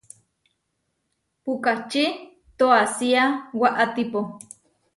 [1.43, 2.03] Puʼkáči
[2.57, 3.23] toasía
[3.61, 4.19] waʼátipo.